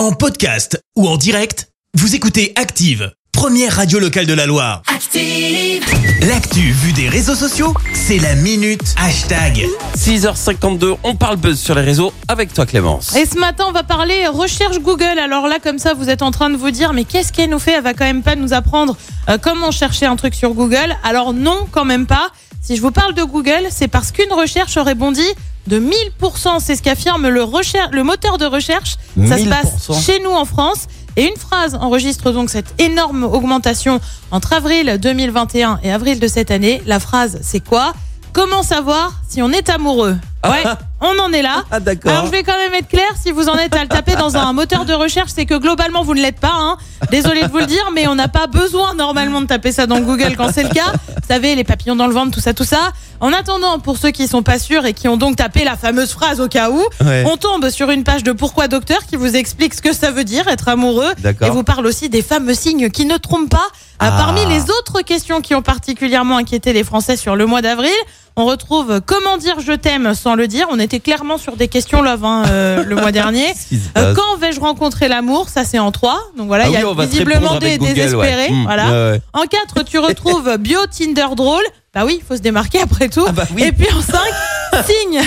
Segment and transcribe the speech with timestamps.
[0.00, 4.80] En podcast ou en direct, vous écoutez Active, première radio locale de la Loire.
[4.86, 5.84] Active.
[6.26, 9.66] L'actu vue des réseaux sociaux, c'est la minute hashtag.
[9.98, 13.14] 6h52, on parle buzz sur les réseaux avec toi Clémence.
[13.14, 15.18] Et ce matin, on va parler recherche Google.
[15.22, 17.58] Alors là, comme ça, vous êtes en train de vous dire, mais qu'est-ce qu'elle nous
[17.58, 17.72] fait?
[17.72, 18.96] Elle va quand même pas nous apprendre
[19.28, 20.96] euh, comment chercher un truc sur Google.
[21.04, 22.30] Alors non, quand même pas.
[22.62, 25.26] Si je vous parle de Google, c'est parce qu'une recherche aurait bondi
[25.66, 26.60] de 1000%.
[26.60, 28.96] C'est ce qu'affirme le, moteur de recherche.
[29.26, 29.48] Ça se 1000%.
[29.48, 30.86] passe chez nous en France.
[31.16, 36.50] Et une phrase enregistre donc cette énorme augmentation entre avril 2021 et avril de cette
[36.50, 36.82] année.
[36.86, 37.94] La phrase, c'est quoi?
[38.32, 40.16] Comment savoir si on est amoureux?
[40.44, 40.62] Ouais,
[41.00, 41.64] on en est là.
[41.70, 42.12] Ah d'accord.
[42.12, 44.36] Alors je vais quand même être clair, si vous en êtes à le taper dans
[44.36, 46.54] un moteur de recherche, c'est que globalement vous ne l'êtes pas.
[46.54, 46.76] Hein.
[47.10, 50.00] Désolé de vous le dire, mais on n'a pas besoin normalement de taper ça dans
[50.00, 50.92] Google quand c'est le cas.
[51.30, 52.90] Vous savez, les papillons dans le ventre, tout ça, tout ça.
[53.20, 56.10] En attendant, pour ceux qui sont pas sûrs et qui ont donc tapé la fameuse
[56.10, 57.22] phrase au cas où, Ouais.
[57.24, 60.24] on tombe sur une page de Pourquoi Docteur qui vous explique ce que ça veut
[60.24, 61.12] dire être amoureux
[61.46, 63.58] et vous parle aussi des fameux signes qui ne trompent pas.
[64.02, 64.10] Euh, Ah.
[64.16, 67.92] Parmi les autres questions qui ont particulièrement inquiété les Français sur le mois d'avril,
[68.40, 70.66] on retrouve comment dire je t'aime sans le dire.
[70.70, 73.46] On était clairement sur des questions love hein, euh, le mois dernier.
[73.98, 75.48] Euh, quand vais-je rencontrer l'amour?
[75.48, 76.18] Ça c'est en 3.
[76.36, 78.46] Donc voilà, Ah il y a visiblement des Google, désespérés.
[78.46, 78.50] ouais.
[78.50, 78.86] Hmm, Voilà.
[78.86, 79.20] ouais, ouais.
[79.32, 81.62] En 4, tu retrouves bio Tinder drôle.
[81.92, 83.24] Bah oui, il faut se démarquer après tout.
[83.26, 83.64] Ah bah oui.
[83.64, 85.20] Et puis en 5, signe.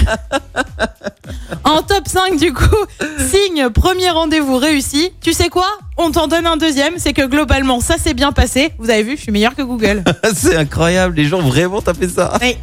[1.64, 2.64] En top 5 du coup,
[3.30, 5.12] signe premier rendez-vous réussi.
[5.22, 5.68] Tu sais quoi?
[5.98, 8.72] On t'en donne un deuxième, c'est que globalement ça s'est bien passé.
[8.80, 10.04] Vous avez vu, je suis meilleur que Google.
[10.36, 12.34] C'est incroyable, les gens vraiment tapé ça.
[12.42, 12.58] Oui.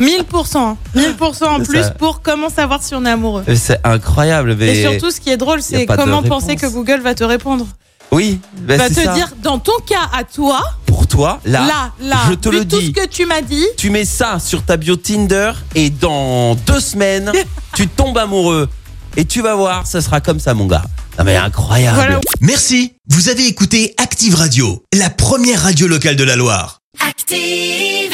[0.00, 1.90] 1000%, 1000% en C'est plus ça.
[1.92, 3.44] pour comment savoir si on est amoureux.
[3.48, 7.00] Euh, C'est incroyable, mais Et surtout, ce qui est drôle, c'est comment penser que Google
[7.00, 7.66] va te répondre.
[8.10, 9.14] oui, bah, va te ça.
[9.14, 10.60] dire, dans ton cas à toi,
[10.92, 12.88] pour toi, là, là, là, je te vu le tout dis.
[12.88, 16.80] ce que tu m'as dit, Tu mets ça sur ta bio Tinder et dans deux
[16.80, 17.32] semaines,
[17.74, 18.68] tu tombes amoureux.
[19.16, 20.84] Et tu vas voir, ça sera comme ça, mon gars.
[21.18, 21.96] Non mais incroyable.
[21.96, 22.20] Voilà.
[22.42, 26.80] Merci, vous avez écouté Active Radio, la première radio locale de la Loire.
[27.00, 28.12] Active.